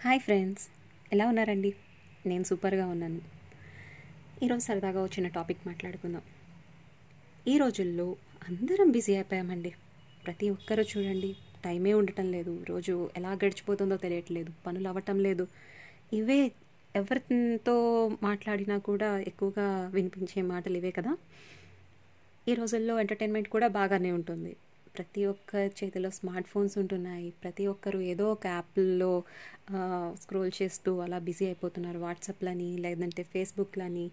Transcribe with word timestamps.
Hi 0.00 0.20
friends 0.20 0.68
ఎలా 1.12 1.26
ఉన్నారండి? 1.26 1.74
నేను 2.26 2.44
సూపర్గా 2.44 2.86
ఉన్నాను. 2.86 3.20
ఈరోజు 4.42 4.60
సరదాగా 4.60 5.02
వచ్చిన 5.02 5.28
టాపిక్ 5.28 5.66
మాట్లాడుకుందాం. 5.66 6.22
ఈ 7.48 7.58
రోజుల్లో 7.58 8.16
అందరం 8.48 8.90
బిజీ 8.90 9.14
అయిపోయామండి. 9.14 9.74
ప్రతి 10.26 10.50
ఒక్కరూ 10.50 10.82
చూడండి 10.82 11.36
టైమే 11.64 11.94
ఉండటం 11.94 12.30
లేదు. 12.30 12.64
రోజు 12.68 13.10
ఎలా 13.16 13.32
గడిచిపోతుందో 13.32 13.96
తెలియట్లేదు. 13.96 14.52
పనులు 14.66 14.88
అవ్వటం 14.88 15.20
లేదు. 15.20 15.46
ఇవే 16.12 16.52
ఎవరితో 16.96 18.08
మాట్లాడినా 18.22 18.78
కూడా 18.78 19.18
ఎక్కువగా 19.18 19.90
వినిపించే 19.94 20.42
మాటలు 20.42 20.76
ఇవే 20.76 20.90
కదా? 20.90 21.16
ఈ 22.48 22.54
రోజుల్లో 22.54 23.00
ఎంటర్టైన్మెంట్ 23.00 23.48
కూడా 23.48 23.68
బాగానే 23.68 24.12
ఉంటుంది. 24.12 24.56
ప్రతి 24.98 25.22
ఒక్క 25.26 25.50
చేతిలో 25.78 26.10
స్మార్ట్ 26.18 26.48
ఫోన్స్ 26.48 26.74
ఉంటున్నాయి. 26.82 27.28
ప్రతి 27.42 27.64
ఒక్కరు 27.72 27.98
ఏదో 28.12 28.24
ఒక 28.32 28.44
యాప్లో 28.56 29.10
స్క్రోల్ 30.22 30.52
చేస్తూ 30.60 30.92
అలా 31.04 31.18
బిజీ 31.28 31.44
అయిపోతున్నారు. 31.44 31.98
వాట్సాప్లని 31.98 32.70
లేదంటే 32.86 33.22
ఫేస్బుక్లని 33.32 34.06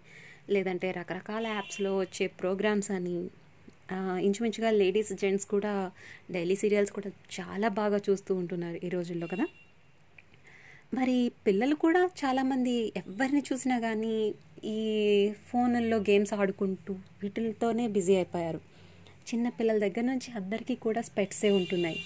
లేదంటే 0.50 0.90
రకరకాల 0.90 1.46
యాప్స్లో 1.56 1.92
వచ్చే 1.98 2.26
ప్రోగ్రామ్స్ 2.40 2.90
అని 2.90 3.16
ఇంచుమించుగా 4.26 4.70
లేడీస్ 4.80 5.12
జెంట్స్ 5.22 5.46
కూడా 5.46 5.72
డైలీ 6.30 6.56
సీరియల్స్ 6.56 6.92
కూడా 6.92 7.10
చాలా 7.38 7.68
బాగా 7.80 7.98
చూస్తూ 8.08 8.32
ఉంటున్నారు 8.34 8.78
ఈ 8.86 8.88
రోజుల్లో 8.88 9.26
కదా? 9.26 9.46
మరి 10.94 11.16
పిల్లలు 11.46 11.74
కూడా 11.84 12.02
చాలామంది 12.20 12.74
ఎవరిని 13.02 13.42
చూసినా 13.48 13.76
కానీ 13.80 14.14
ఈ 14.74 14.78
ఫోన్లలో 15.48 15.96
గేమ్స్ 16.08 16.32
ఆడుకుంటూ 16.40 16.92
వీటితోనే 17.22 17.86
బిజీ 17.96 18.14
అయిపోయారు. 18.16 18.60
చిన్నపిల్లల 19.34 19.78
దగ్గర 19.78 20.00
నుంచి 20.00 20.32
అందరికీ 20.36 20.74
కూడా 20.74 21.00
స్పెట్సే 21.00 21.50
ఉంటున్నాయి. 21.50 22.00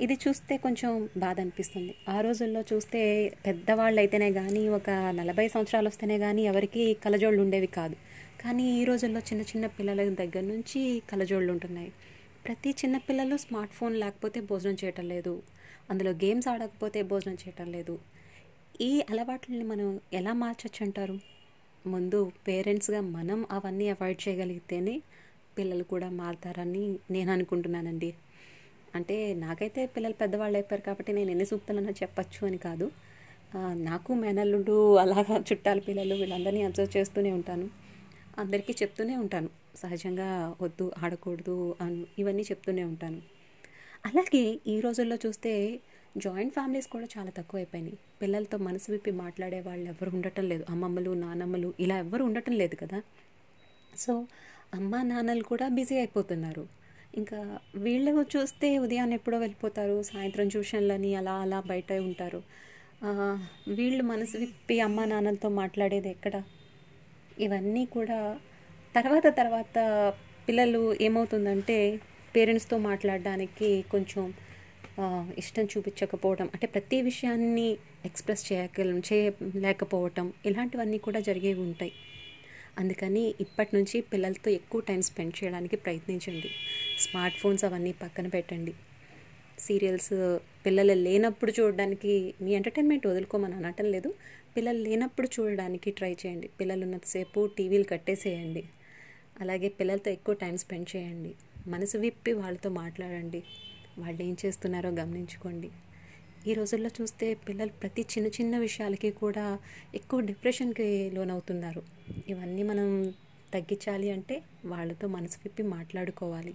ఇది 0.00 0.14
చూస్తే 0.14 0.56
కొంచెం 0.56 1.08
బాధ 1.16 1.40
అనిపిస్తుంది. 1.40 1.94
ఆ 2.08 2.20
రోజుల్లో 2.20 2.64
చూస్తే 2.72 3.28
పెద్దవాళ్ళు 3.46 4.00
అయితేనే 4.00 4.32
కానీ 4.32 4.68
ఒక 4.68 4.90
నలభై 4.90 5.48
సంవత్సరాలు 5.48 5.88
వస్తేనే 5.88 6.18
కానీ 6.18 6.42
ఎవరికి 6.42 6.94
కలజోళ్ళు 6.94 7.42
ఉండేవి 7.42 7.66
కాదు. 7.66 7.96
కానీ 8.40 8.80
ఈ 8.80 8.84
రోజుల్లో 8.84 9.20
చిన్న 9.20 9.42
చిన్న 9.42 9.66
పిల్లల 9.66 10.14
దగ్గర 10.14 10.40
నుంచి 10.40 11.02
కలజోళ్ళు 11.10 11.52
ఉంటున్నాయి. 11.52 11.92
ప్రతి 12.46 12.70
చిన్న 12.70 12.96
పిల్లలు 12.96 13.36
స్మార్ట్ 13.36 13.74
ఫోన్ 13.74 13.96
లేకపోతే 13.96 14.40
భోజనం 14.40 14.76
చేయటం 14.84 15.08
లేదు. 15.08 15.42
అందులో 15.90 16.10
గేమ్స్ 16.10 16.48
ఆడకపోతే 16.48 17.02
భోజనం 17.02 17.34
చేయటం 17.34 17.72
లేదు. 17.72 17.98
ఈ 18.80 19.02
అలవాట్లని 19.10 19.64
మనం 19.64 20.00
ఎలా 20.12 20.32
మార్చచ్చు 20.32 20.84
అంటారు? 20.84 21.18
ముందు 21.86 22.32
పేరెంట్స్గా 22.48 23.00
మనం 23.00 23.46
అవన్నీ 23.50 23.88
అవాయిడ్ 23.88 24.28
చేయగలిగితేనే 24.28 25.02
పిల్లలు 25.58 25.84
కూడా 25.92 26.08
మారుతారని 26.20 26.84
నేను 27.14 27.30
అనుకుంటున్నానండి. 27.36 28.10
అంటే 28.98 29.16
నాకైతే 29.44 29.80
పిల్లలు 29.94 30.16
పెద్దవాళ్ళు 30.22 30.56
అయిపోయారు 30.58 30.84
కాబట్టి 30.88 31.12
నేను 31.18 31.30
ఎన్ని 31.34 31.46
సూక్తులన్నా 31.52 31.92
చెప్పచ్చు 32.02 32.42
అని 32.48 32.58
కాదు. 32.68 32.86
నాకు 33.88 34.10
మేనల్లుడు 34.22 34.76
అలాగా 35.04 35.34
చుట్టాల 35.48 35.80
పిల్లలు 35.88 36.14
వీళ్ళందరినీ 36.20 36.62
అబ్జర్వ్ 36.68 36.92
చేస్తూనే 36.96 37.30
ఉంటాను. 37.38 37.66
అందరికీ 38.42 38.72
చెప్తూనే 38.82 39.16
ఉంటాను. 39.24 39.48
సహజంగా 39.82 40.28
వద్దు 40.64 40.86
ఆడకూడదు 41.04 41.56
అను 41.84 42.00
ఇవన్నీ 42.20 42.44
చెప్తూనే 42.50 42.84
ఉంటాను. 42.92 43.20
అలాగే 44.08 44.44
ఈ 44.72 44.76
రోజుల్లో 44.86 45.16
చూస్తే 45.24 45.52
జాయింట్ 46.24 46.54
ఫ్యామిలీస్ 46.56 46.88
కూడా 46.94 47.06
చాలా 47.14 47.30
తక్కువ 47.38 47.60
అయిపోయినాయి 47.60 47.96
పిల్లలతో 48.20 48.56
మనసు 48.66 48.88
విప్పి 48.92 49.12
మాట్లాడే 49.22 49.60
వాళ్ళు 49.68 49.86
ఎవరు 49.92 50.10
ఉండటం 50.16 50.44
లేదు. 50.52 50.64
అమ్మమ్మలు 50.72 51.12
నానమ్మలు 51.24 51.70
ఇలా 51.84 51.96
ఎవరు 52.04 52.22
ఉండటం 52.28 52.54
లేదు 52.62 52.76
కదా. 52.82 52.98
సో 54.04 54.12
అమ్మా 54.76 55.00
నాన్నలు 55.02 55.44
కూడా 55.44 55.66
బిజీ 55.68 55.94
అయిపోతున్నారు. 55.94 56.64
ఇంకా 57.20 57.38
వీళ్ళు 57.84 58.12
చూస్తే 58.34 58.68
ఉదయాన్నే 58.84 59.16
ఎప్పుడో 59.20 59.36
వెళ్ళిపోతారు 59.38 59.96
సాయంత్రం 60.02 60.46
ట్యూషన్లని 60.48 61.10
అలా 61.14 61.34
అలా 61.44 61.58
బయట 61.70 61.92
ఉంటారు. 62.08 62.40
వీళ్ళు 63.78 64.04
మనసు 64.04 64.36
విప్పి 64.42 64.76
అమ్మ 64.80 65.04
నాన్నలతో 65.04 65.48
మాట్లాడేది 65.60 66.08
ఎక్కడ? 66.08 66.34
ఇవన్నీ 67.38 67.84
కూడా 67.96 68.18
తర్వాత 68.96 69.26
తర్వాత 69.36 69.76
పిల్లలు 70.48 70.80
ఏమవుతుందంటే 71.06 71.76
పేరెంట్స్తో 72.34 72.76
మాట్లాడడానికి 72.88 73.68
కొంచెం 73.92 74.24
ఇష్టం 75.38 75.64
చూపించకపోవడం 75.72 76.48
అంటే 76.54 76.66
ప్రతి 76.66 76.98
విషయాన్ని 77.02 77.68
ఎక్స్ప్రెస్ 78.08 78.44
చేయక 78.52 78.78
చేయలేకపోవటం 79.08 80.26
ఇలాంటివన్నీ 80.46 80.98
కూడా 80.98 81.20
జరిగేవి 81.20 81.60
ఉంటాయి. 81.60 81.92
అందుకని 82.78 83.34
ఇప్పటి 83.40 83.76
నుంచి 83.76 84.00
పిల్లలతో 84.00 84.50
ఎక్కువ 84.50 84.80
టైం 84.80 85.02
స్పెండ్ 85.02 85.44
చేయడానికి 85.44 85.76
ప్రయత్నించండి. 85.76 86.50
స్మార్ట్ 86.98 87.38
ఫోన్స్ 87.38 87.64
అవన్నీ 87.64 87.92
పక్కన 87.92 88.26
పెట్టండి. 88.26 88.74
సీరియల్స్ 89.58 90.40
పిల్లలు 90.66 90.92
లేనప్పుడు 90.92 91.52
చూడడానికి 91.60 92.34
మీ 92.40 92.50
ఎంటర్టైన్మెంట్ 92.52 93.06
వదులుకోమని 93.06 93.54
అనటం 93.54 93.84
లేదు. 93.84 94.14
పిల్లలు 94.56 94.78
లేనప్పుడు 94.78 95.28
చూడడానికి 95.40 95.90
ట్రై 95.90 96.12
చేయండి. 96.12 96.48
పిల్లలు 96.60 96.84
ఉన్నంతసేపు 96.84 97.50
టీవీలు 97.58 97.84
కట్టేసేయండి. 97.84 98.64
అలాగే 99.40 99.68
పిల్లలతో 99.68 100.10
ఎక్కువ 100.10 100.34
టైం 100.34 100.56
స్పెండ్ 100.56 100.96
చేయండి. 100.96 101.34
మనసు 101.66 101.98
విప్పి 101.98 102.32
వాళ్ళతో 102.32 102.70
మాట్లాడండి. 102.70 103.42
వాళ్ళు 103.98 104.22
ఏం 104.22 104.36
చేస్తున్నారో 104.46 104.90
గమనించుకోండి. 104.90 105.70
ఈ 106.46 106.52
రోజుల్లో 106.54 106.90
చూస్తే 107.00 107.34
పిల్లలు 107.34 107.70
ప్రతి 107.82 108.02
చిన్న 108.02 108.28
చిన్న 108.28 108.58
విషయాలకి 108.58 109.10
కూడా 109.10 109.58
ఎక్కువ 109.94 110.20
డిప్రెషన్కి 110.20 111.10
లోనవుతున్నారు. 111.14 111.82
ఇవన్నీ 112.28 112.62
మనం 112.62 113.14
తగ్గించాలి 113.54 114.10
అంటే 114.10 114.42
వాళ్ళతో 114.64 115.08
మనసు 115.08 115.38
విప్పి 115.44 115.62
మాట్లాడుకోవాలి. 115.62 116.54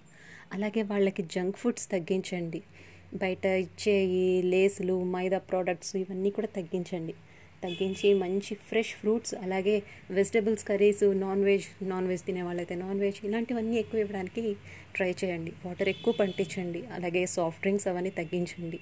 అలాగే 0.53 0.81
వాళ్ళకి 0.81 1.23
జంక్ 1.23 1.57
ఫుడ్స్ 1.57 1.91
తగ్గించండి. 1.91 2.61
బయట 3.15 3.45
ఇచ్చే 3.45 4.05
ఈ 4.05 4.41
లేసులు 4.41 5.03
మైదా 5.03 5.37
ప్రోడక్ట్స్ 5.37 5.95
ఇవన్నీ 5.95 6.29
కూడా 6.29 6.47
తగ్గించండి. 6.47 7.13
తగ్గించి 7.63 8.13
మంచి 8.13 8.55
ఫ్రెష్ 8.55 8.93
ఫ్రూట్స్ 8.95 9.35
అలాగే 9.35 9.83
vegetables 10.11 10.63
curries 10.63 11.03
non 11.19 11.43
veg 11.43 11.89
non 11.89 12.07
veg 12.07 12.23
తినే 12.23 12.41
వాళ్ళైతే 12.41 12.75
నాన్ 12.75 12.99
వెజ్ 12.99 13.25
ఇలాంటివన్నీ 13.25 13.75
ఎక్కువ 13.75 13.99
ఇవ్వడానికి 13.99 14.55
ట్రై 14.95 15.11
చేయండి. 15.23 15.53
వాటర్ 15.65 15.89
ఎక్కువ 15.89 16.13
పండించండి. 16.13 16.85
అలాగే 16.85 17.25
సాఫ్ట్ 17.25 17.61
డ్రింక్స్ 17.61 17.87
అవన్నీ 17.87 18.09
తగ్గించండి. 18.09 18.79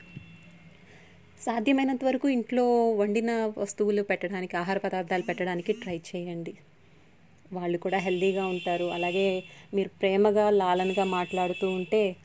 సాధ్యమైనంత 1.42 2.04
వరకు 2.04 2.30
ఇంట్లో 2.30 2.92
వండిన 2.92 3.54
వస్తువులు 3.58 4.02
పెట్టడానికి 4.02 4.58
ఆహార 4.58 4.78
పదార్థాలు 4.78 5.24
పెట్టడానికి 5.24 5.74
ట్రై 5.74 6.02
చేయండి. 6.16 6.54
వాళ్ళు 7.54 7.78
కూడా 7.78 7.98
హెల్దీగా 7.98 8.46
ఉంటారు. 8.46 8.86
అలాగే 8.86 9.44
మీరు 9.74 9.90
ప్రేమగా 9.90 10.50
లాలనగా 10.50 11.04
మాట్లాడుతూ 11.04 11.70
ఉంటే 11.70 12.16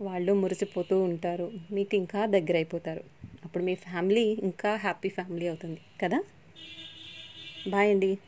వాళ్ళు 0.00 0.32
మురిసిపోతూ 0.32 1.02
ఉంటారు. 1.02 1.52
మీకు 1.72 1.96
ఇంకా 1.96 2.26
దగ్గర 2.26 2.54
అయిపోతారు 2.54 3.02
అప్పుడు 3.44 3.64
మీ 3.64 3.74
ఫ్యామిలీ 3.74 4.38
ఇంకా 4.42 4.76
హ్యాపీ 4.76 5.08
ఫ్యామిలీ 5.08 5.46
అవుతుంది. 5.46 5.80
కదా? 6.02 6.24
బాయ్ 7.68 7.90
అండి. 7.90 8.18